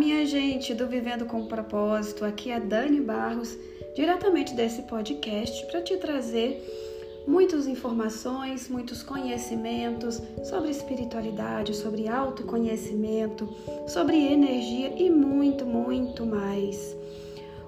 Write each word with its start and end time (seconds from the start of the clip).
minha 0.00 0.24
gente 0.24 0.72
do 0.72 0.86
Vivendo 0.86 1.26
com 1.26 1.44
Propósito. 1.44 2.24
Aqui 2.24 2.50
é 2.50 2.58
Dani 2.58 3.02
Barros, 3.02 3.54
diretamente 3.94 4.54
desse 4.54 4.80
podcast, 4.80 5.66
para 5.66 5.82
te 5.82 5.94
trazer 5.98 7.22
muitas 7.28 7.66
informações, 7.66 8.66
muitos 8.70 9.02
conhecimentos 9.02 10.18
sobre 10.42 10.70
espiritualidade, 10.70 11.76
sobre 11.76 12.08
autoconhecimento, 12.08 13.46
sobre 13.86 14.16
energia 14.16 14.90
e 14.96 15.10
muito, 15.10 15.66
muito 15.66 16.24
mais. 16.24 16.96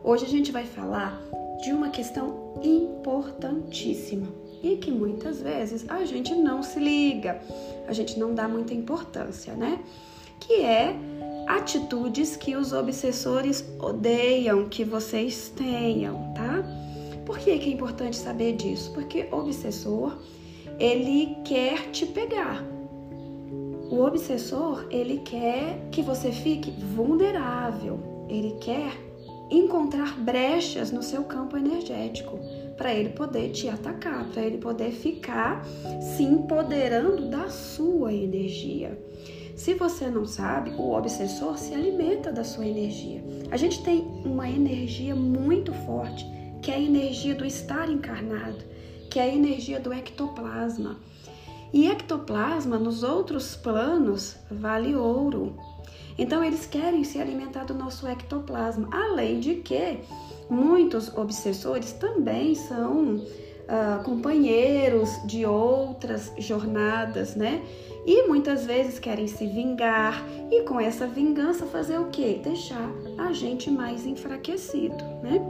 Hoje 0.03 0.25
a 0.25 0.31
gente 0.31 0.51
vai 0.51 0.65
falar 0.65 1.23
de 1.63 1.71
uma 1.71 1.91
questão 1.91 2.59
importantíssima 2.63 4.29
e 4.63 4.79
que 4.79 4.91
muitas 4.91 5.43
vezes 5.43 5.85
a 5.87 6.03
gente 6.07 6.35
não 6.35 6.63
se 6.63 6.81
liga, 6.81 7.43
a 7.87 7.93
gente 7.93 8.19
não 8.19 8.35
dá 8.35 8.49
muita 8.49 8.73
importância, 8.73 9.53
né? 9.53 9.79
Que 10.41 10.63
é 10.63 10.97
atitudes 11.57 12.35
que 12.35 12.57
os 12.57 12.73
obsessores 12.73 13.65
odeiam 13.79 14.69
que 14.69 14.85
vocês 14.85 15.53
tenham, 15.55 16.33
tá? 16.35 16.65
Por 17.27 17.39
que, 17.39 17.51
é 17.51 17.69
importante 17.69 18.17
saber 18.17 18.57
disso? 18.57 18.91
Porque 18.93 19.29
o 19.31 19.37
obsessor, 19.37 20.17
ele 20.79 21.37
quer 21.45 21.91
te 21.91 22.07
pegar. 22.07 22.65
O 23.91 24.01
obsessor, 24.01 24.87
ele 24.91 25.19
quer 25.19 25.89
que 25.91 26.03
você 26.03 26.33
fique 26.33 26.71
vulnerável. 26.71 28.01
Ele 28.29 28.57
quer 28.59 28.93
encontrar 29.51 30.19
brechas 30.19 30.91
no 30.91 31.03
seu 31.03 31.25
campo 31.25 31.59
energético 31.59 32.39
para 32.79 32.95
ele 32.95 33.11
poder 33.11 33.51
te 33.51 33.69
atacar, 33.69 34.27
para 34.31 34.43
ele 34.43 34.57
poder 34.57 34.91
ficar 34.91 35.65
se 36.17 36.23
empoderando 36.23 37.29
da 37.29 37.51
sua 37.51 38.13
energia. 38.13 38.99
Se 39.63 39.75
você 39.75 40.11
não 40.11 40.27
sabe, 40.27 40.71
o 40.71 40.91
obsessor 40.91 41.57
se 41.57 41.73
alimenta 41.73 42.33
da 42.33 42.43
sua 42.43 42.67
energia. 42.67 43.23
A 43.49 43.57
gente 43.57 43.81
tem 43.85 44.01
uma 44.25 44.51
energia 44.51 45.15
muito 45.15 45.73
forte, 45.73 46.27
que 46.61 46.73
é 46.73 46.75
a 46.75 46.81
energia 46.81 47.33
do 47.33 47.47
estar 47.47 47.89
encarnado, 47.89 48.59
que 49.09 49.21
é 49.21 49.23
a 49.23 49.29
energia 49.33 49.79
do 49.79 49.93
ectoplasma. 49.93 50.97
E 51.73 51.89
ectoplasma 51.89 52.77
nos 52.77 53.05
outros 53.05 53.55
planos 53.55 54.35
vale 54.51 54.97
ouro. 54.97 55.57
Então 56.19 56.43
eles 56.43 56.67
querem 56.67 57.05
se 57.05 57.21
alimentar 57.21 57.63
do 57.63 57.73
nosso 57.73 58.05
ectoplasma, 58.09 58.89
além 58.91 59.39
de 59.39 59.55
que 59.55 60.01
muitos 60.51 61.17
obsessores 61.17 61.93
também 61.93 62.57
são 62.57 63.15
uh, 63.15 64.03
companheiros 64.03 65.25
de 65.25 65.47
outras 65.47 66.33
jornadas, 66.37 67.37
né? 67.37 67.63
E 68.05 68.27
muitas 68.27 68.67
vezes 68.67 68.99
querem 68.99 69.29
se 69.29 69.47
vingar 69.47 70.27
e 70.51 70.63
com 70.63 70.81
essa 70.81 71.07
vingança 71.07 71.67
fazer 71.67 71.99
o 71.99 72.07
quê? 72.07 72.41
Deixar 72.43 72.91
a 73.19 73.33
gente 73.33 73.71
mais 73.71 74.05
enfraquecido, 74.05 75.05
né? 75.23 75.41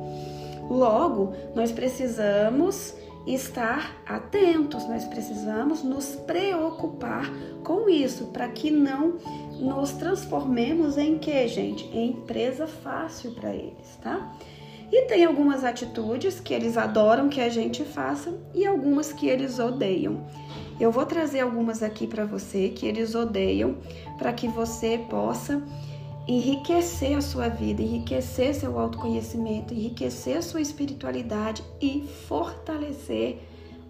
Logo, 0.68 1.32
nós 1.54 1.72
precisamos 1.72 2.94
estar 3.26 4.02
atentos, 4.06 4.86
nós 4.88 5.04
precisamos 5.04 5.82
nos 5.82 6.16
preocupar 6.16 7.30
com 7.62 7.88
isso 7.88 8.26
para 8.26 8.48
que 8.48 8.70
não 8.70 9.14
nos 9.58 9.92
transformemos 9.92 10.98
em 10.98 11.18
que, 11.18 11.46
gente? 11.48 11.84
Em 11.96 12.12
presa 12.12 12.66
fácil 12.66 13.32
para 13.32 13.54
eles, 13.54 13.96
tá? 14.02 14.34
E 14.92 15.06
tem 15.06 15.24
algumas 15.24 15.64
atitudes 15.64 16.38
que 16.38 16.52
eles 16.52 16.76
adoram 16.76 17.30
que 17.30 17.40
a 17.40 17.48
gente 17.48 17.82
faça 17.82 18.38
e 18.54 18.66
algumas 18.66 19.10
que 19.10 19.26
eles 19.26 19.58
odeiam. 19.58 20.26
Eu 20.78 20.92
vou 20.92 21.06
trazer 21.06 21.40
algumas 21.40 21.82
aqui 21.82 22.06
para 22.06 22.26
você 22.26 22.68
que 22.68 22.86
eles 22.86 23.14
odeiam, 23.14 23.78
para 24.18 24.34
que 24.34 24.46
você 24.48 24.98
possa 25.08 25.62
enriquecer 26.28 27.16
a 27.16 27.22
sua 27.22 27.48
vida, 27.48 27.80
enriquecer 27.80 28.54
seu 28.54 28.78
autoconhecimento, 28.78 29.72
enriquecer 29.72 30.36
a 30.36 30.42
sua 30.42 30.60
espiritualidade 30.60 31.64
e 31.80 32.06
fortalecer 32.28 33.38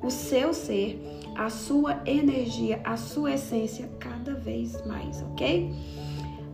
o 0.00 0.08
seu 0.08 0.54
ser, 0.54 1.02
a 1.34 1.50
sua 1.50 2.00
energia, 2.06 2.80
a 2.84 2.96
sua 2.96 3.32
essência 3.32 3.90
cada 3.98 4.34
vez 4.34 4.86
mais, 4.86 5.20
ok? 5.32 5.68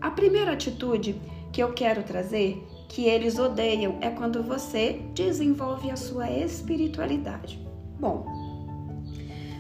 A 0.01 0.11
primeira 0.11 0.53
atitude 0.53 1.21
que 1.53 1.63
eu 1.63 1.73
quero 1.75 2.03
trazer 2.03 2.63
que 2.89 3.05
eles 3.05 3.39
odeiam 3.39 3.99
é 4.01 4.11
quando 4.11 4.43
você 4.43 5.01
desenvolve 5.15 5.91
a 5.91 5.97
sua 5.97 6.31
espiritualidade. 6.31 7.59
Bom, 8.01 8.27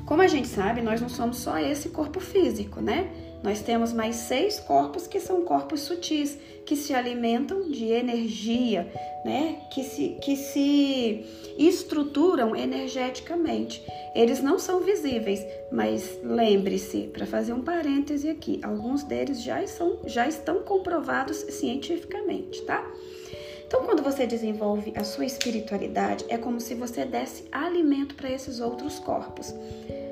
como 0.09 0.23
a 0.23 0.27
gente 0.27 0.49
sabe, 0.49 0.81
nós 0.81 1.03
não 1.03 1.09
somos 1.11 1.37
só 1.37 1.59
esse 1.59 1.91
corpo 1.91 2.19
físico, 2.19 2.81
né? 2.81 3.11
Nós 3.43 3.61
temos 3.61 3.93
mais 3.93 4.17
seis 4.17 4.59
corpos 4.59 5.07
que 5.07 5.21
são 5.21 5.45
corpos 5.45 5.81
sutis, 5.81 6.39
que 6.65 6.75
se 6.75 6.95
alimentam 6.95 7.71
de 7.71 7.85
energia, 7.85 8.91
né? 9.25 9.61
Que 9.71 9.85
se, 9.85 10.17
que 10.23 10.35
se 10.35 11.25
estruturam 11.59 12.57
energeticamente. 12.57 13.83
Eles 14.15 14.43
não 14.43 14.59
são 14.59 14.81
visíveis, 14.81 15.45
mas 15.71 16.19
lembre-se, 16.25 17.09
para 17.13 17.27
fazer 17.27 17.53
um 17.53 17.63
parêntese 17.63 18.31
aqui, 18.31 18.61
alguns 18.63 19.05
deles 19.05 19.43
já, 19.43 19.65
são, 19.67 20.01
já 20.07 20.27
estão 20.27 20.61
comprovados 20.63 21.37
cientificamente, 21.37 22.63
tá? 22.63 22.85
Então, 23.69 23.85
quando 23.85 24.03
você 24.03 24.27
desenvolve 24.27 24.95
a 24.97 25.05
sua 25.05 25.27
espiritualidade, 25.27 26.25
é 26.31 26.39
como 26.39 26.59
se 26.59 26.75
você 26.75 27.05
desse 27.05 27.45
alimento 27.53 28.15
para 28.15 28.31
esses 28.31 28.61
outros 28.61 28.99
corpos. 28.99 29.55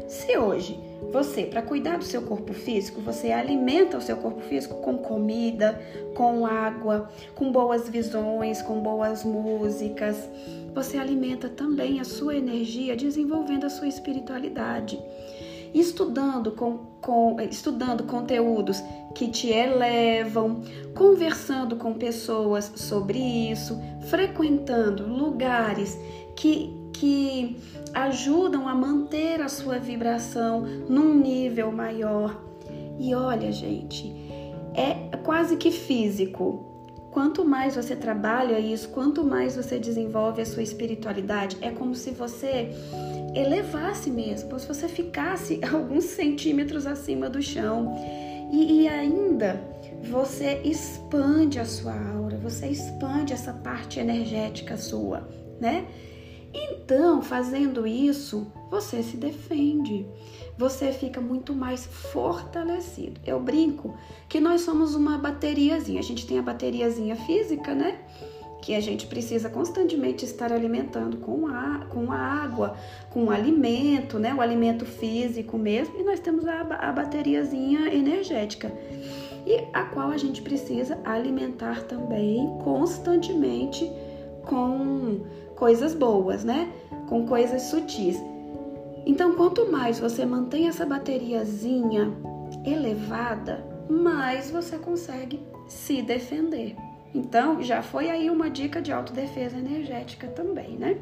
Se 0.07 0.37
hoje 0.37 0.79
você, 1.11 1.45
para 1.45 1.63
cuidar 1.63 1.97
do 1.97 2.05
seu 2.05 2.21
corpo 2.21 2.53
físico, 2.53 3.01
você 3.01 3.33
alimenta 3.33 3.97
o 3.97 4.03
seu 4.03 4.19
corpo 4.19 4.43
físico 4.43 4.75
com 4.83 4.99
comida, 4.99 5.81
com 6.15 6.45
água, 6.45 7.11
com 7.35 7.51
boas 7.51 7.89
visões, 7.89 8.61
com 8.61 8.79
boas 8.81 9.25
músicas, 9.25 10.29
você 10.75 10.99
alimenta 10.99 11.49
também 11.49 11.99
a 11.99 12.05
sua 12.05 12.37
energia 12.37 12.95
desenvolvendo 12.95 13.65
a 13.65 13.71
sua 13.71 13.89
espiritualidade 13.89 15.03
estudando, 15.81 16.53
com, 16.53 16.79
com, 17.01 17.41
estudando 17.41 18.05
conteúdos 18.05 18.83
que 19.15 19.29
te 19.29 19.49
elevam, 19.49 20.63
conversando 20.95 21.77
com 21.77 21.95
pessoas 21.95 22.73
sobre 22.77 23.19
isso, 23.19 23.79
frequentando 24.09 25.07
lugares 25.07 25.99
que, 26.35 26.75
que 26.93 27.57
ajudam 27.95 28.69
a 28.69 28.75
manter 28.75 29.41
a 29.41 29.49
sua 29.49 29.79
vibração 29.79 30.61
num 30.89 31.15
nível 31.15 31.73
maior. 31.73 32.43
E 32.99 33.15
olha, 33.15 33.53
gente, 33.53 34.15
é 34.75 35.17
quase 35.17 35.57
que 35.57 35.71
físico. 35.71 36.65
Quanto 37.11 37.47
mais 37.47 37.75
você 37.75 37.97
trabalha 37.97 38.59
isso, 38.59 38.91
quanto 38.91 39.25
mais 39.25 39.57
você 39.57 39.79
desenvolve 39.79 40.43
a 40.43 40.45
sua 40.45 40.63
espiritualidade, 40.63 41.57
é 41.63 41.71
como 41.71 41.95
se 41.95 42.11
você 42.11 42.71
elevasse 43.39 44.11
mesmo, 44.11 44.59
se 44.59 44.67
você 44.67 44.89
ficasse 44.89 45.61
alguns 45.73 46.05
centímetros 46.05 46.87
acima 46.87 47.29
do 47.29 47.43
chão. 47.43 47.95
E, 48.51 48.83
e 48.83 48.89
ainda 48.89 49.61
você 50.03 50.61
expande 50.65 51.59
a 51.59 51.65
sua 51.65 51.95
aura, 52.13 52.39
você 52.39 52.69
expande 52.69 53.33
essa 53.33 53.53
parte 53.53 53.99
energética 53.99 54.77
sua, 54.77 55.29
né? 55.61 55.87
Então, 56.55 57.21
fazendo 57.21 57.87
isso, 57.87 58.51
você 58.71 59.03
se 59.03 59.17
defende, 59.17 60.07
você 60.57 60.91
fica 60.91 61.21
muito 61.21 61.53
mais 61.53 61.85
fortalecido. 61.85 63.21
Eu 63.27 63.39
brinco 63.39 63.95
que 64.29 64.41
nós 64.41 64.63
somos 64.63 64.95
uma 64.95 65.19
bateriazinha. 65.19 66.01
A 66.01 66.03
gente 66.03 66.27
tem 66.27 66.39
a 66.39 66.43
bateriazinha 66.43 67.15
física, 67.15 67.75
né? 67.75 67.99
Que 68.67 68.75
a 68.75 68.81
gente 68.81 69.07
precisa 69.07 69.49
constantemente 69.49 70.25
estar 70.25 70.53
alimentando 70.53 71.19
com 71.19 71.47
a, 71.47 71.87
com 71.89 72.11
a 72.11 72.19
água, 72.19 72.77
com 73.11 73.27
o 73.27 73.31
alimento, 73.31 74.19
né? 74.19 74.35
O 74.35 74.41
alimento 74.41 74.85
físico 74.85 75.57
mesmo. 75.57 76.01
E 76.01 76.03
nós 76.03 76.19
temos 76.19 76.45
a, 76.49 76.63
a 76.63 76.91
bateriazinha 76.91 77.95
energética 77.95 78.73
e 79.47 79.63
a 79.73 79.85
qual 79.85 80.11
a 80.11 80.17
gente 80.17 80.43
precisa 80.43 80.99
alimentar 81.05 81.85
também 81.85 82.59
constantemente 82.65 83.89
com 84.45 85.21
coisas 85.55 85.95
boas, 85.95 86.43
né? 86.43 86.69
Com 87.09 87.25
coisas 87.25 87.63
sutis. 87.63 88.21
Então, 89.07 89.37
quanto 89.37 89.71
mais 89.71 90.01
você 90.01 90.27
mantém 90.27 90.67
essa 90.67 90.85
bateriazinha 90.85 92.13
elevada, 92.65 93.65
mais 93.89 94.51
você 94.51 94.77
consegue 94.77 95.41
se 95.69 96.03
defender. 96.03 96.75
Então, 97.15 97.63
já 97.63 97.83
foi 97.83 98.11
aí 98.11 98.31
uma 98.31 98.51
dica 98.51 98.81
de 98.81 98.93
autodefesa 98.93 99.57
energética 99.57 100.27
também, 100.29 100.77
né? 100.77 100.99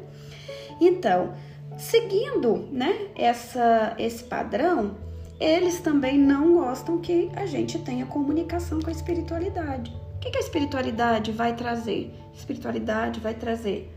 Então, 0.79 1.33
seguindo, 1.77 2.69
né, 2.71 3.09
essa 3.15 3.95
esse 3.97 4.23
padrão, 4.23 4.95
eles 5.39 5.79
também 5.79 6.17
não 6.17 6.55
gostam 6.55 6.99
que 6.99 7.29
a 7.35 7.45
gente 7.45 7.79
tenha 7.79 8.05
comunicação 8.05 8.81
com 8.81 8.89
a 8.89 8.93
espiritualidade. 8.93 9.91
O 10.15 10.19
que, 10.19 10.31
que 10.31 10.37
a 10.37 10.41
espiritualidade 10.41 11.31
vai 11.31 11.55
trazer? 11.55 12.13
A 12.33 12.37
espiritualidade 12.37 13.19
vai 13.19 13.33
trazer 13.33 13.91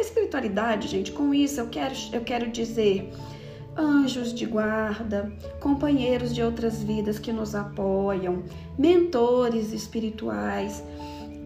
espiritualidade, 0.00 0.88
gente, 0.88 1.12
com 1.12 1.34
isso 1.34 1.60
eu 1.60 1.68
quero, 1.68 1.94
eu 2.12 2.20
quero 2.22 2.50
dizer 2.50 3.12
anjos 3.76 4.34
de 4.34 4.44
guarda, 4.44 5.32
companheiros 5.60 6.34
de 6.34 6.42
outras 6.42 6.82
vidas 6.82 7.18
que 7.18 7.32
nos 7.32 7.54
apoiam, 7.54 8.42
mentores 8.76 9.72
espirituais, 9.72 10.82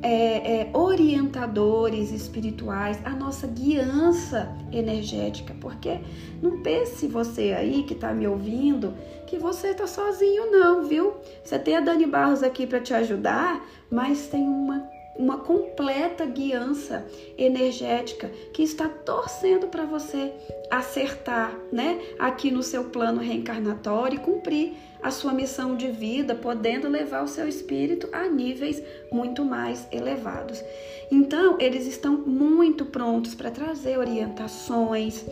é, 0.03 0.63
é, 0.63 0.71
orientadores 0.73 2.11
espirituais, 2.11 2.99
a 3.05 3.11
nossa 3.11 3.47
guiança 3.47 4.53
energética, 4.73 5.55
porque 5.61 6.01
não 6.43 6.63
pense 6.63 7.07
você 7.07 7.55
aí 7.57 7.85
que 7.85 7.95
está 7.95 8.13
me 8.13 8.27
ouvindo 8.27 8.95
que 9.27 9.39
você 9.39 9.69
está 9.69 9.87
sozinho, 9.87 10.51
não, 10.51 10.85
viu? 10.85 11.15
Você 11.43 11.59
tem 11.59 11.77
a 11.77 11.81
Dani 11.81 12.07
Barros 12.07 12.43
aqui 12.43 12.67
para 12.67 12.81
te 12.81 12.93
ajudar, 12.93 13.65
mas 13.91 14.27
tem 14.27 14.43
uma 14.43 14.87
uma 15.17 15.39
completa 15.39 16.25
guiança 16.25 17.07
energética 17.37 18.31
que 18.53 18.63
está 18.63 18.89
torcendo 18.89 19.69
para 19.69 19.85
você 19.85 20.33
acertar, 20.71 21.55
né, 21.71 22.01
aqui 22.19 22.51
no 22.51 22.63
seu 22.63 22.85
plano 22.85 23.21
reencarnatório 23.21 24.17
e 24.17 24.21
cumprir 24.21 24.75
a 25.03 25.11
sua 25.11 25.33
missão 25.33 25.77
de 25.77 25.91
vida, 25.91 26.35
podendo 26.35 26.89
levar 26.89 27.25
o 27.25 27.29
seu 27.29 27.49
espírito 27.49 28.09
a 28.13 28.29
níveis 28.29 28.83
muito 29.11 29.45
mais 29.45 29.87
elevados. 29.91 30.63
Então, 31.11 31.57
eles 31.59 31.87
estão 31.87 32.17
muito 32.17 32.87
prontos 32.87 33.35
para 33.35 33.51
trazer 33.51 33.99
orientações, 33.99 35.25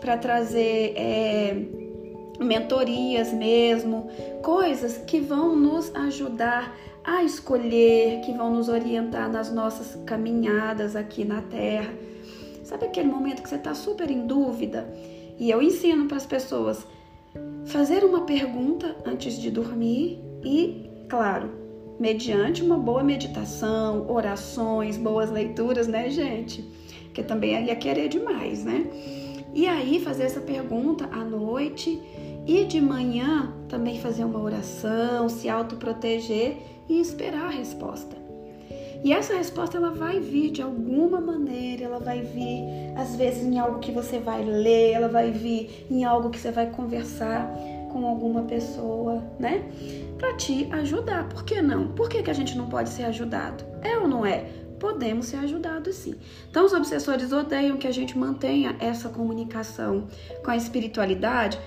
para 0.00 0.16
trazer 0.18 0.92
é, 0.96 1.56
mentorias 2.38 3.32
mesmo, 3.32 4.08
coisas 4.42 4.98
que 4.98 5.18
vão 5.18 5.56
nos 5.56 5.94
ajudar 5.94 6.76
a 7.10 7.24
escolher, 7.24 8.20
que 8.20 8.32
vão 8.32 8.54
nos 8.54 8.68
orientar 8.68 9.28
nas 9.28 9.52
nossas 9.52 10.00
caminhadas 10.04 10.94
aqui 10.94 11.24
na 11.24 11.42
Terra. 11.42 11.92
Sabe 12.62 12.86
aquele 12.86 13.08
momento 13.08 13.42
que 13.42 13.48
você 13.48 13.56
está 13.56 13.74
super 13.74 14.08
em 14.08 14.28
dúvida? 14.28 14.88
E 15.36 15.50
eu 15.50 15.60
ensino 15.60 16.06
para 16.06 16.18
as 16.18 16.26
pessoas 16.26 16.86
fazer 17.66 18.04
uma 18.04 18.20
pergunta 18.20 18.96
antes 19.04 19.36
de 19.40 19.50
dormir 19.50 20.20
e, 20.44 20.88
claro, 21.08 21.50
mediante 21.98 22.62
uma 22.62 22.78
boa 22.78 23.02
meditação, 23.02 24.08
orações, 24.08 24.96
boas 24.96 25.32
leituras, 25.32 25.88
né, 25.88 26.08
gente? 26.10 26.62
Que 27.12 27.24
também 27.24 27.64
ia 27.64 27.74
querer 27.74 28.08
demais, 28.08 28.64
né? 28.64 28.86
E 29.52 29.66
aí 29.66 29.98
fazer 30.00 30.24
essa 30.24 30.40
pergunta 30.40 31.08
à 31.10 31.24
noite 31.24 32.00
e 32.50 32.64
de 32.64 32.80
manhã 32.80 33.54
também 33.68 34.00
fazer 34.00 34.24
uma 34.24 34.40
oração, 34.40 35.28
se 35.28 35.48
autoproteger 35.48 36.56
e 36.88 37.00
esperar 37.00 37.44
a 37.44 37.50
resposta. 37.50 38.16
E 39.04 39.12
essa 39.12 39.34
resposta 39.34 39.76
ela 39.76 39.90
vai 39.92 40.18
vir 40.18 40.50
de 40.50 40.60
alguma 40.60 41.20
maneira, 41.20 41.84
ela 41.84 42.00
vai 42.00 42.22
vir 42.22 42.92
às 42.96 43.14
vezes 43.14 43.44
em 43.44 43.56
algo 43.60 43.78
que 43.78 43.92
você 43.92 44.18
vai 44.18 44.44
ler, 44.44 44.90
ela 44.90 45.06
vai 45.06 45.30
vir 45.30 45.86
em 45.88 46.04
algo 46.04 46.28
que 46.28 46.40
você 46.40 46.50
vai 46.50 46.66
conversar 46.66 47.48
com 47.92 48.04
alguma 48.04 48.42
pessoa, 48.42 49.22
né? 49.38 49.62
Para 50.18 50.34
te 50.36 50.68
ajudar. 50.72 51.28
Por 51.28 51.44
que 51.44 51.62
não? 51.62 51.92
Por 51.92 52.08
que, 52.08 52.20
que 52.20 52.30
a 52.30 52.34
gente 52.34 52.58
não 52.58 52.68
pode 52.68 52.88
ser 52.88 53.04
ajudado? 53.04 53.64
É 53.80 53.96
ou 53.96 54.08
não 54.08 54.26
é? 54.26 54.44
Podemos 54.80 55.26
ser 55.26 55.36
ajudados 55.36 55.94
sim. 55.94 56.16
Então, 56.50 56.66
os 56.66 56.72
obsessores 56.72 57.30
odeiam 57.32 57.76
que 57.76 57.86
a 57.86 57.92
gente 57.92 58.18
mantenha 58.18 58.74
essa 58.80 59.08
comunicação 59.08 60.08
com 60.42 60.50
a 60.50 60.56
espiritualidade, 60.56 61.60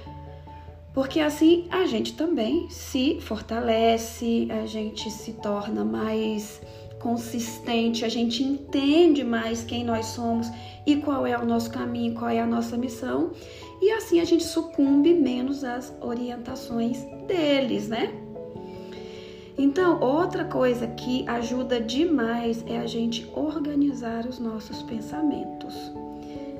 porque 0.94 1.20
assim 1.20 1.66
a 1.72 1.86
gente 1.86 2.14
também 2.14 2.70
se 2.70 3.20
fortalece, 3.22 4.48
a 4.52 4.66
gente 4.66 5.10
se 5.10 5.34
torna 5.34 5.84
mais 5.84 6.62
consistente, 7.00 8.06
a 8.06 8.10
gente 8.10 8.44
entende 8.44 9.24
mais 9.24 9.64
quem 9.64 9.84
nós 9.84 10.06
somos 10.08 10.48
e 10.86 10.96
qual 10.98 11.28
é 11.28 11.38
o 11.38 11.46
nosso 11.46 11.70
caminho, 11.70 12.14
qual 12.14 12.30
é 12.30 12.40
a 12.40 12.46
nossa 12.46 12.78
missão, 12.78 13.32
e 13.82 13.92
assim 13.92 14.20
a 14.22 14.26
gente 14.26 14.44
sucumbe 14.44 15.14
menos 15.14 15.64
às 15.64 15.94
orientações 16.02 17.04
deles, 17.28 17.90
né? 17.90 18.14
Então, 19.58 20.00
outra 20.02 20.46
coisa 20.46 20.88
que 20.88 21.28
ajuda 21.28 21.80
demais 21.80 22.64
é 22.66 22.80
a 22.80 22.88
gente 22.88 23.30
organizar 23.36 24.26
os 24.26 24.40
nossos 24.40 24.82
pensamentos. 24.82 25.76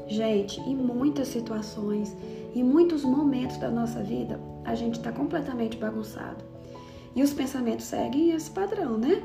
Gente, 0.08 0.60
em 0.62 0.76
muitas 0.76 1.30
situações, 1.30 2.16
em 2.56 2.64
muitos 2.64 3.04
momentos 3.04 3.58
da 3.58 3.70
nossa 3.70 4.04
vida, 4.04 4.40
a 4.66 4.76
gente 4.76 4.98
está 4.98 5.12
completamente 5.12 5.78
bagunçado. 5.78 6.44
E 7.16 7.22
os 7.22 7.34
pensamentos 7.34 7.86
seguem 7.86 8.32
esse 8.32 8.50
padrão, 8.50 8.98
né? 8.98 9.22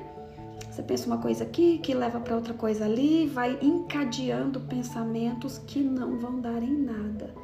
Você 0.70 0.82
pensa 0.82 1.06
uma 1.06 1.19
coisa 1.19 1.42
aqui, 1.42 1.78
que 1.78 1.92
leva 1.92 2.20
para 2.20 2.36
outra 2.36 2.54
coisa 2.54 2.84
ali, 2.84 3.26
vai 3.26 3.58
encadeando 3.60 4.60
pensamentos 4.60 5.58
que 5.58 5.80
não 5.80 6.19
vão 6.19 6.40
dar 6.40 6.62
em 6.62 6.76
nada. 6.84 7.34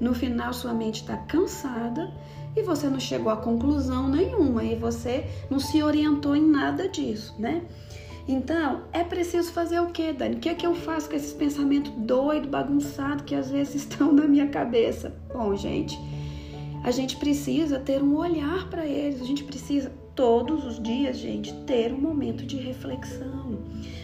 No 0.00 0.14
final, 0.14 0.52
sua 0.52 0.72
mente 0.72 1.02
está 1.02 1.16
cansada 1.16 2.12
e 2.56 2.62
você 2.62 2.88
não 2.88 2.98
chegou 2.98 3.30
a 3.30 3.36
conclusão 3.36 4.08
nenhuma 4.08 4.64
e 4.64 4.74
você 4.74 5.24
não 5.48 5.60
se 5.60 5.82
orientou 5.82 6.34
em 6.34 6.44
nada 6.44 6.88
disso, 6.88 7.34
né? 7.38 7.62
Então, 8.28 8.82
é 8.92 9.02
preciso 9.02 9.52
fazer 9.52 9.80
o 9.80 9.86
que, 9.86 10.12
Dani? 10.12 10.36
O 10.36 10.38
que 10.38 10.48
é 10.48 10.54
que 10.54 10.66
eu 10.66 10.74
faço 10.74 11.08
com 11.08 11.16
esses 11.16 11.32
pensamentos 11.32 11.92
doido, 11.96 12.48
bagunçado 12.48 13.24
que 13.24 13.34
às 13.34 13.50
vezes 13.50 13.74
estão 13.86 14.12
na 14.12 14.26
minha 14.26 14.48
cabeça? 14.48 15.14
Bom, 15.32 15.54
gente, 15.56 15.98
a 16.84 16.90
gente 16.90 17.16
precisa 17.16 17.78
ter 17.78 18.02
um 18.02 18.16
olhar 18.16 18.68
para 18.70 18.86
eles, 18.86 19.20
a 19.20 19.24
gente 19.24 19.44
precisa 19.44 19.92
todos 20.14 20.64
os 20.64 20.82
dias, 20.82 21.16
gente, 21.18 21.52
ter 21.64 21.92
um 21.92 22.00
momento 22.00 22.44
de 22.44 22.56
reflexão. 22.56 23.58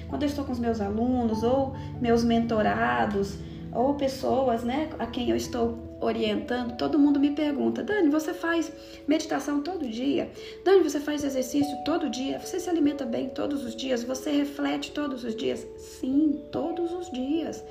Quando 0.08 0.22
eu 0.22 0.28
estou 0.28 0.44
com 0.44 0.52
os 0.52 0.58
meus 0.58 0.80
alunos 0.80 1.42
ou 1.42 1.74
meus 2.00 2.24
mentorados 2.24 3.38
ou 3.72 3.94
pessoas, 3.94 4.62
né, 4.62 4.88
a 4.98 5.06
quem 5.06 5.30
eu 5.30 5.36
estou 5.36 5.85
orientando, 6.00 6.76
todo 6.76 6.98
mundo 6.98 7.18
me 7.18 7.30
pergunta: 7.30 7.82
Dani, 7.82 8.08
você 8.08 8.34
faz 8.34 8.70
meditação 9.06 9.60
todo 9.60 9.88
dia? 9.88 10.30
Dani, 10.64 10.82
você 10.82 11.00
faz 11.00 11.24
exercício 11.24 11.76
todo 11.84 12.10
dia? 12.10 12.38
Você 12.38 12.60
se 12.60 12.68
alimenta 12.68 13.04
bem 13.04 13.28
todos 13.28 13.64
os 13.64 13.74
dias? 13.74 14.02
Você 14.02 14.30
reflete 14.30 14.92
todos 14.92 15.24
os 15.24 15.34
dias? 15.34 15.66
Sim, 15.76 16.40
todos 16.52 16.92
os 16.92 17.10
dias. 17.10 17.62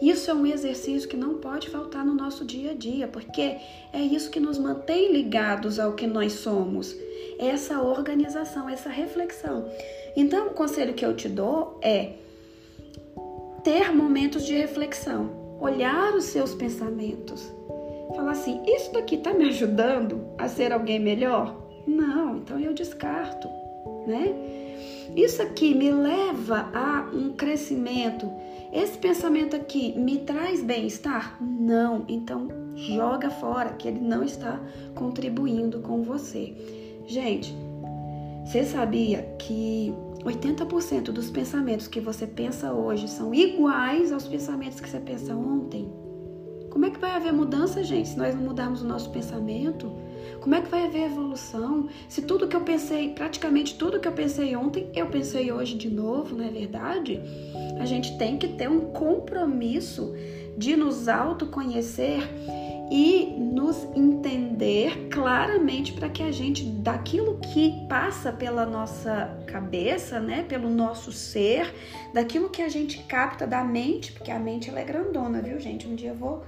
Isso 0.00 0.30
é 0.30 0.34
um 0.34 0.46
exercício 0.46 1.08
que 1.08 1.16
não 1.16 1.34
pode 1.34 1.68
faltar 1.68 2.04
no 2.04 2.14
nosso 2.14 2.44
dia 2.44 2.72
a 2.72 2.74
dia, 2.74 3.08
porque 3.08 3.56
é 3.92 4.00
isso 4.00 4.30
que 4.30 4.40
nos 4.40 4.58
mantém 4.58 5.12
ligados 5.12 5.78
ao 5.78 5.92
que 5.92 6.06
nós 6.06 6.32
somos. 6.32 6.94
Essa 7.38 7.80
organização, 7.80 8.68
essa 8.68 8.90
reflexão. 8.90 9.70
Então, 10.14 10.48
o 10.48 10.50
conselho 10.50 10.94
que 10.94 11.04
eu 11.04 11.14
te 11.14 11.28
dou 11.28 11.78
é 11.82 12.12
ter 13.62 13.94
momentos 13.94 14.44
de 14.44 14.54
reflexão, 14.54 15.39
olhar 15.60 16.14
os 16.14 16.24
seus 16.24 16.54
pensamentos 16.54 17.52
falar 18.14 18.32
assim: 18.32 18.60
isso 18.66 18.92
daqui 18.92 19.16
está 19.16 19.32
me 19.32 19.48
ajudando 19.48 20.20
a 20.38 20.48
ser 20.48 20.72
alguém 20.72 20.98
melhor? 20.98 21.56
Não, 21.86 22.36
então 22.36 22.58
eu 22.58 22.72
descarto, 22.72 23.48
né? 24.06 24.34
Isso 25.16 25.42
aqui 25.42 25.74
me 25.74 25.90
leva 25.90 26.70
a 26.72 27.10
um 27.12 27.32
crescimento. 27.32 28.30
Esse 28.72 28.96
pensamento 28.96 29.56
aqui 29.56 29.98
me 29.98 30.18
traz 30.18 30.62
bem-estar? 30.62 31.36
Não, 31.42 32.04
então 32.08 32.46
joga 32.76 33.28
fora, 33.28 33.72
que 33.72 33.88
ele 33.88 33.98
não 33.98 34.22
está 34.22 34.60
contribuindo 34.94 35.80
com 35.80 36.02
você. 36.02 36.54
Gente, 37.06 37.52
você 38.44 38.62
sabia 38.64 39.22
que 39.38 39.92
80% 40.24 41.04
dos 41.04 41.30
pensamentos 41.30 41.88
que 41.88 42.00
você 42.00 42.26
pensa 42.26 42.72
hoje 42.72 43.08
são 43.08 43.34
iguais 43.34 44.12
aos 44.12 44.26
pensamentos 44.26 44.80
que 44.80 44.88
você 44.88 45.00
pensa 45.00 45.34
ontem? 45.34 45.90
Como 46.70 46.84
é 46.84 46.90
que 46.90 47.00
vai 47.00 47.10
haver 47.10 47.32
mudança, 47.32 47.82
gente, 47.82 48.10
se 48.10 48.18
nós 48.18 48.34
não 48.34 48.42
mudarmos 48.42 48.82
o 48.82 48.86
nosso 48.86 49.10
pensamento? 49.10 49.90
Como 50.40 50.54
é 50.54 50.60
que 50.60 50.70
vai 50.70 50.86
haver 50.86 51.06
evolução? 51.06 51.88
Se 52.08 52.22
tudo 52.22 52.46
que 52.46 52.54
eu 52.54 52.60
pensei, 52.60 53.10
praticamente 53.10 53.74
tudo 53.76 53.98
que 53.98 54.06
eu 54.06 54.12
pensei 54.12 54.54
ontem, 54.54 54.88
eu 54.94 55.06
pensei 55.06 55.50
hoje 55.50 55.76
de 55.76 55.90
novo, 55.90 56.36
não 56.36 56.44
é 56.44 56.48
verdade? 56.48 57.20
A 57.80 57.84
gente 57.84 58.16
tem 58.18 58.36
que 58.36 58.48
ter 58.48 58.68
um 58.68 58.92
compromisso 58.92 60.14
de 60.56 60.76
nos 60.76 61.08
autoconhecer 61.08 62.22
e 62.90 63.36
nos 63.38 63.84
entender 63.94 65.08
claramente 65.10 65.92
para 65.92 66.08
que 66.08 66.24
a 66.24 66.32
gente, 66.32 66.64
daquilo 66.64 67.38
que 67.38 67.86
passa 67.88 68.32
pela 68.32 68.66
nossa 68.66 69.38
cabeça, 69.46 70.18
né, 70.18 70.44
pelo 70.48 70.68
nosso 70.68 71.12
ser, 71.12 71.72
daquilo 72.12 72.50
que 72.50 72.60
a 72.60 72.68
gente 72.68 72.98
capta 73.04 73.46
da 73.46 73.62
mente, 73.62 74.10
porque 74.10 74.30
a 74.30 74.38
mente 74.40 74.68
ela 74.68 74.80
é 74.80 74.84
grandona, 74.84 75.40
viu, 75.40 75.60
gente? 75.60 75.86
Um 75.86 75.94
dia 75.94 76.10
eu 76.10 76.16
vou 76.16 76.42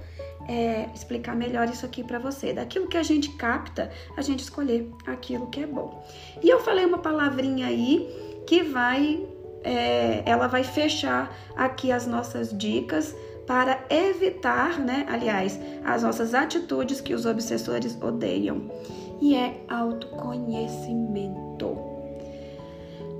é, 0.47 0.89
explicar 0.93 1.33
melhor 1.33 1.69
isso 1.69 1.85
aqui 1.85 2.03
para 2.03 2.19
você. 2.19 2.51
Daquilo 2.51 2.87
que 2.87 2.97
a 2.97 3.03
gente 3.03 3.29
capta, 3.31 3.89
a 4.17 4.21
gente 4.21 4.41
escolher 4.41 4.89
aquilo 5.07 5.47
que 5.47 5.63
é 5.63 5.67
bom. 5.67 6.05
E 6.41 6.49
eu 6.49 6.59
falei 6.59 6.85
uma 6.85 6.97
palavrinha 6.97 7.67
aí 7.67 8.43
que 8.45 8.63
vai, 8.63 9.25
é, 9.63 10.23
ela 10.25 10.47
vai 10.47 10.65
fechar 10.65 11.33
aqui 11.55 11.89
as 11.89 12.05
nossas 12.05 12.55
dicas 12.55 13.15
para 13.45 13.85
evitar, 13.89 14.79
né, 14.79 15.05
aliás, 15.09 15.59
as 15.83 16.03
nossas 16.03 16.33
atitudes 16.33 17.01
que 17.01 17.13
os 17.13 17.25
obsessores 17.25 17.97
odeiam. 18.01 18.71
E 19.21 19.35
é 19.35 19.61
autoconhecimento. 19.69 21.77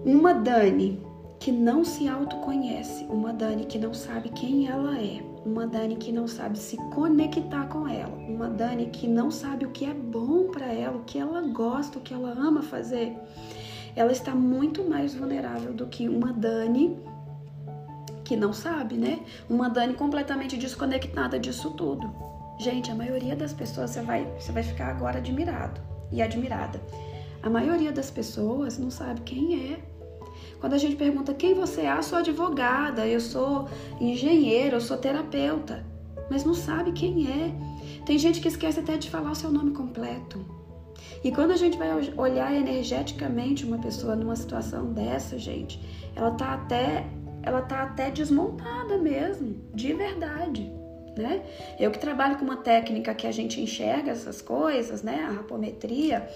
Uma 0.06 0.34
Dani 0.34 1.01
que 1.39 1.51
não 1.51 1.84
se 1.84 2.08
autoconhece, 2.08 3.06
uma 3.10 3.34
Dani 3.34 3.65
que 3.65 3.77
não 3.77 3.94
sabe 3.94 4.30
quem 4.30 4.68
ela 4.68 4.98
é, 4.98 5.22
uma 5.46 5.68
Dani 5.68 5.98
que 5.98 6.12
não 6.12 6.27
sabe 6.27 6.58
se 6.58 6.77
conectar 6.94 7.68
com 7.68 7.88
ela, 7.88 8.15
uma 8.15 8.50
Dani 8.50 8.88
que 8.88 9.08
não 9.08 9.30
sabe 9.30 9.65
o 9.65 9.72
que 9.72 9.86
é 9.86 9.94
bom 9.94 10.50
para 10.51 10.68
ela, 10.68 10.98
o 10.98 11.03
que 11.03 11.20
ela 11.20 11.42
gosta, 11.42 12.00
o 12.00 12.01
que 12.01 12.13
ela 12.13 12.32
ama 12.32 12.62
fazer, 12.62 13.18
ela 13.96 14.12
está 14.12 14.34
muito 14.34 14.84
mais 14.84 15.13
vulnerável 15.13 15.74
do 15.74 15.88
que 15.88 16.08
uma 16.08 16.32
Dani 16.32 16.98
que 18.24 18.36
não 18.36 18.53
sabe, 18.53 18.96
né? 18.96 19.20
Uma 19.50 19.70
Dani 19.70 19.94
completamente 19.94 20.58
desconectada 20.58 21.39
disso 21.39 21.72
tudo. 21.72 22.13
Gente, 22.60 22.92
a 22.92 22.96
maioria 22.96 23.36
das 23.36 23.53
pessoas 23.53 23.92
você 23.92 24.01
vai, 24.01 24.25
você 24.39 24.51
vai 24.51 24.63
ficar 24.63 24.88
agora 24.88 25.18
admirado 25.18 25.82
e 26.12 26.22
admirada. 26.22 26.82
A 27.42 27.50
maioria 27.50 27.92
das 27.92 28.10
pessoas 28.10 28.77
não 28.77 28.89
sabe 28.89 29.22
quem 29.22 29.72
é 29.72 29.94
quando 30.63 30.75
a 30.75 30.77
gente 30.77 30.96
pergunta 30.96 31.34
quem 31.34 31.53
você 31.53 31.82
é, 31.82 31.89
ah, 31.89 32.01
sou 32.01 32.20
advogada, 32.20 33.06
eu 33.06 33.20
sou 33.20 33.68
engenheiro, 34.00 34.77
eu 34.77 34.82
sou 34.82 34.96
terapeuta, 34.96 35.86
mas 36.32 36.46
não 36.46 36.53
sabe 36.53 36.94
quem 36.94 37.27
é. 37.27 37.53
Tem 38.06 38.18
gente 38.18 38.39
que 38.39 38.48
esquece 38.48 38.80
até 38.80 38.96
de 38.96 39.10
falar 39.10 39.32
o 39.32 39.36
seu 39.36 39.51
nome 39.51 39.72
completo. 39.72 40.39
E 41.22 41.34
quando 41.34 41.51
a 41.51 41.58
gente 41.58 41.77
vai 41.77 41.89
olhar 42.15 42.56
energeticamente 42.56 43.65
uma 43.65 43.77
pessoa 43.77 44.15
numa 44.15 44.38
situação 44.38 44.94
dessa, 44.94 45.38
gente, 45.38 45.82
ela 46.15 46.32
tá 46.32 46.53
até 46.53 47.08
ela 47.43 47.62
tá 47.62 47.83
até 47.83 48.09
desmontada 48.09 48.97
mesmo, 48.97 49.55
de 49.73 49.93
verdade 49.93 50.83
né? 51.17 51.43
Eu 51.79 51.91
que 51.91 52.00
trabalho 52.00 52.38
com 52.38 52.45
uma 52.45 52.57
técnica 52.57 53.13
que 53.13 53.27
a 53.27 53.31
gente 53.31 53.62
enxerga 53.62 54.12
essas 54.12 54.41
coisas, 54.41 55.03
né? 55.03 55.25
A 55.27 55.31
rapometria, 55.31 56.27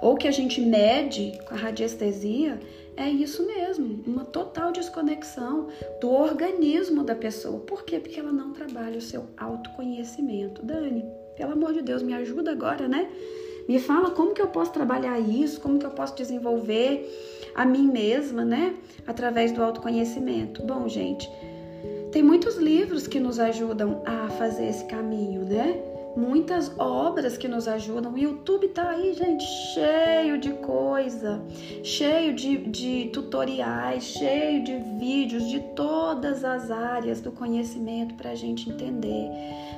ou 0.00 0.16
que 0.16 0.26
a 0.26 0.30
gente 0.30 0.60
mede 0.60 1.38
com 1.46 1.54
a 1.54 1.56
radiestesia, 1.56 2.58
é 2.96 3.08
isso 3.08 3.46
mesmo, 3.46 4.02
uma 4.06 4.24
total 4.24 4.72
desconexão 4.72 5.68
do 6.00 6.10
organismo 6.10 7.04
da 7.04 7.14
pessoa. 7.14 7.60
Por 7.60 7.84
quê? 7.84 7.98
Porque 7.98 8.18
ela 8.18 8.32
não 8.32 8.52
trabalha 8.52 8.98
o 8.98 9.02
seu 9.02 9.26
autoconhecimento. 9.36 10.64
Dani, 10.64 11.04
pelo 11.36 11.52
amor 11.52 11.72
de 11.72 11.82
Deus, 11.82 12.02
me 12.02 12.14
ajuda 12.14 12.52
agora, 12.52 12.88
né? 12.88 13.08
Me 13.68 13.78
fala 13.78 14.10
como 14.10 14.32
que 14.32 14.40
eu 14.40 14.48
posso 14.48 14.72
trabalhar 14.72 15.18
isso, 15.18 15.60
como 15.60 15.78
que 15.78 15.86
eu 15.86 15.90
posso 15.90 16.14
desenvolver 16.16 17.08
a 17.54 17.64
mim 17.64 17.88
mesma, 17.88 18.44
né? 18.44 18.76
Através 19.06 19.52
do 19.52 19.62
autoconhecimento. 19.62 20.62
Bom, 20.62 20.88
gente, 20.88 21.28
tem 22.12 22.22
muitos 22.22 22.56
livros 22.56 23.06
que 23.06 23.18
nos 23.18 23.38
ajudam 23.38 24.02
a 24.04 24.28
fazer 24.30 24.68
esse 24.68 24.84
caminho, 24.84 25.44
né? 25.44 25.95
Muitas 26.16 26.72
obras 26.78 27.36
que 27.36 27.46
nos 27.46 27.68
ajudam. 27.68 28.14
O 28.14 28.18
YouTube 28.18 28.68
tá 28.68 28.90
aí, 28.90 29.12
gente, 29.12 29.44
cheio 29.74 30.38
de 30.38 30.50
coisa, 30.54 31.42
cheio 31.82 32.34
de, 32.34 32.56
de 32.56 33.10
tutoriais, 33.12 34.04
cheio 34.04 34.64
de 34.64 34.78
vídeos 34.98 35.46
de 35.48 35.60
todas 35.74 36.44
as 36.44 36.70
áreas 36.70 37.20
do 37.20 37.30
conhecimento 37.30 38.14
para 38.14 38.30
a 38.30 38.34
gente 38.34 38.70
entender. 38.70 39.28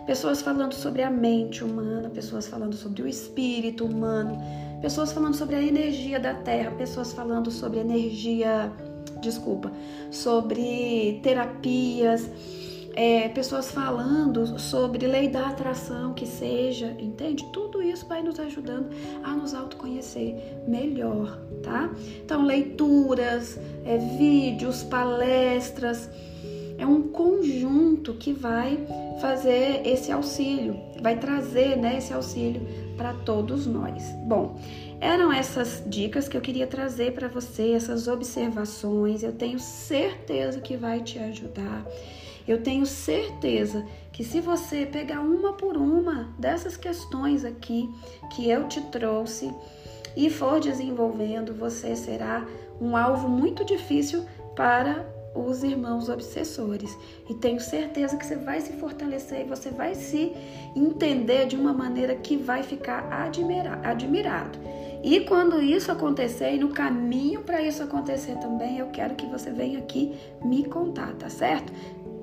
Pessoas 0.07 0.41
falando 0.41 0.75
sobre 0.75 1.03
a 1.03 1.11
mente 1.11 1.65
humana, 1.65 2.09
pessoas 2.09 2.47
falando 2.47 2.77
sobre 2.77 3.03
o 3.03 3.09
espírito 3.09 3.85
humano, 3.85 4.39
pessoas 4.81 5.13
falando 5.13 5.35
sobre 5.35 5.57
a 5.57 5.63
energia 5.63 6.21
da 6.21 6.35
Terra, 6.35 6.71
pessoas 6.71 7.13
falando 7.13 7.51
sobre 7.51 7.81
energia 7.81 8.73
desculpa, 9.21 9.73
sobre 10.11 11.21
terapias, 11.23 12.31
é, 12.95 13.29
pessoas 13.29 13.71
falando 13.71 14.59
sobre 14.59 15.07
lei 15.07 15.29
da 15.29 15.49
atração, 15.49 16.15
que 16.15 16.27
seja, 16.27 16.97
entende? 16.99 17.45
Tudo 17.53 17.83
isso 17.83 18.07
vai 18.07 18.23
nos 18.23 18.41
ajudando 18.41 18.89
a 19.23 19.33
nos 19.35 19.55
autoconhecer 19.55 20.35
melhor, 20.67 21.39
tá? 21.63 21.91
Então, 22.25 22.45
leituras, 22.45 23.59
é, 23.85 23.99
vídeos, 23.99 24.83
palestras, 24.83 26.11
é 26.79 26.87
um 26.87 27.03
conjunto 27.09 28.15
que 28.15 28.33
vai 28.33 28.79
fazer 29.21 29.83
esse 29.85 30.13
auxílio, 30.13 30.79
vai 31.03 31.19
trazer 31.19 31.77
né, 31.77 31.99
esse 31.99 32.13
auxílio 32.13 32.63
para 32.97 33.13
todos 33.13 33.67
nós. 33.67 34.13
Bom, 34.25 34.57
eram 35.01 35.33
essas 35.33 35.83
dicas 35.87 36.29
que 36.29 36.37
eu 36.37 36.41
queria 36.41 36.67
trazer 36.67 37.13
para 37.13 37.29
você, 37.29 37.73
essas 37.73 38.09
observações. 38.09 39.23
Eu 39.23 39.33
tenho 39.33 39.59
certeza 39.59 40.61
que 40.61 40.77
vai 40.77 41.01
te 41.01 41.19
ajudar. 41.19 41.85
Eu 42.49 42.63
tenho 42.63 42.87
certeza 42.87 43.85
que 44.11 44.25
se 44.25 44.41
você 44.41 44.87
pegar 44.87 45.21
uma 45.21 45.53
por 45.53 45.77
uma 45.77 46.35
dessas 46.39 46.79
questões 46.79 47.45
aqui 47.45 47.91
que 48.31 48.49
eu 48.49 48.67
te 48.67 48.81
trouxe 48.81 49.53
e 50.17 50.31
for 50.31 50.59
desenvolvendo, 50.59 51.53
você 51.53 51.95
será 51.95 52.47
um 52.81 52.97
alvo 52.97 53.29
muito 53.29 53.67
difícil 53.67 54.25
para 54.57 55.07
os 55.35 55.63
irmãos 55.63 56.09
obsessores. 56.09 56.97
E 57.29 57.35
tenho 57.35 57.61
certeza 57.61 58.17
que 58.17 58.25
você 58.25 58.37
vai 58.37 58.63
se 58.63 58.73
fortalecer 58.73 59.43
e 59.43 59.49
você 59.49 59.71
vai 59.71 59.95
se 59.95 60.33
entender 60.75 61.47
de 61.47 61.55
uma 61.55 61.75
maneira 61.75 62.17
que 62.17 62.37
vai 62.37 62.63
ficar 62.63 63.13
admira 63.13 63.79
admirado. 63.85 64.59
E 65.03 65.21
quando 65.21 65.63
isso 65.63 65.93
acontecer, 65.93 66.55
e 66.55 66.59
no 66.59 66.71
caminho 66.71 67.43
para 67.43 67.63
isso 67.63 67.83
acontecer 67.83 68.37
também, 68.39 68.79
eu 68.79 68.89
quero 68.89 69.15
que 69.15 69.27
você 69.27 69.51
venha 69.51 69.79
aqui 69.79 70.13
me 70.45 70.65
contar, 70.65 71.15
tá 71.15 71.31
certo? 71.31 71.73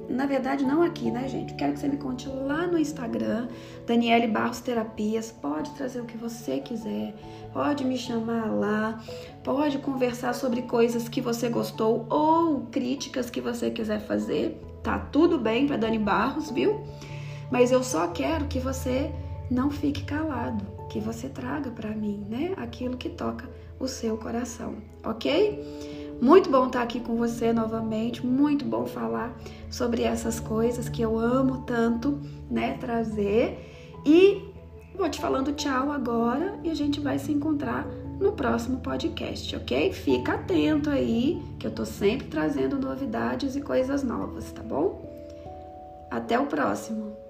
Na 0.09 0.25
verdade, 0.25 0.63
não 0.63 0.81
aqui, 0.81 1.09
né, 1.09 1.27
gente? 1.27 1.53
Quero 1.55 1.74
que 1.74 1.79
você 1.79 1.88
me 1.88 1.97
conte 1.97 2.27
lá 2.27 2.67
no 2.67 2.77
Instagram, 2.77 3.47
Daniele 3.88 4.27
Barros 4.27 4.59
Terapias. 4.59 5.31
Pode 5.31 5.71
trazer 5.71 6.01
o 6.01 6.05
que 6.05 6.17
você 6.17 6.59
quiser, 6.59 7.15
pode 7.51 7.83
me 7.83 7.97
chamar 7.97 8.51
lá, 8.51 9.01
pode 9.43 9.79
conversar 9.79 10.33
sobre 10.33 10.62
coisas 10.63 11.09
que 11.09 11.21
você 11.21 11.50
gostou 11.50 12.05
ou 12.09 12.67
críticas 12.71 13.29
que 13.29 13.41
você 13.41 13.71
quiser 13.71 14.00
fazer. 14.00 14.62
Tá 14.83 15.00
tudo 15.00 15.39
bem 15.39 15.65
para 15.65 15.77
Dani 15.77 15.97
Barros, 15.97 16.51
viu? 16.51 16.83
Mas 17.51 17.71
eu 17.71 17.83
só 17.83 18.07
quero 18.07 18.45
que 18.45 18.59
você 18.59 19.12
não 19.50 19.69
fique 19.69 20.03
calado, 20.03 20.65
que 20.89 21.00
você 21.00 21.29
traga 21.29 21.69
para 21.71 21.89
mim, 21.89 22.25
né, 22.29 22.53
aquilo 22.57 22.97
que 22.97 23.09
toca 23.09 23.50
o 23.79 23.88
seu 23.88 24.17
coração, 24.17 24.75
ok? 25.03 26.04
Muito 26.22 26.50
bom 26.50 26.67
estar 26.67 26.81
aqui 26.81 27.00
com 27.00 27.15
você 27.17 27.51
novamente, 27.51 28.25
muito 28.25 28.63
bom 28.65 28.86
falar 28.86 29.38
sobre 29.69 30.03
essas 30.03 30.39
coisas 30.39 30.88
que 30.88 31.01
eu 31.01 31.19
amo 31.19 31.63
tanto, 31.65 32.19
né, 32.50 32.77
trazer. 32.79 34.00
E 34.05 34.41
vou 34.98 35.10
te 35.10 35.19
falando 35.19 35.53
tchau 35.53 35.91
agora 35.91 36.57
e 36.63 36.69
a 36.69 36.74
gente 36.74 37.00
vai 37.00 37.19
se 37.19 37.31
encontrar 37.31 37.86
no 38.19 38.31
próximo 38.31 38.79
podcast, 38.79 39.55
ok? 39.55 39.91
Fica 39.91 40.36
atento 40.36 40.89
aí, 40.89 41.41
que 41.60 41.67
eu 41.67 41.72
tô 41.72 41.86
sempre 41.86 42.27
trazendo 42.27 42.79
novidades 42.79 43.55
e 43.55 43.62
coisas 43.62 44.03
novas, 44.03 44.51
tá 44.51 44.63
bom? 44.63 45.03
Até 46.10 46.39
o 46.39 46.45
próximo! 46.45 47.25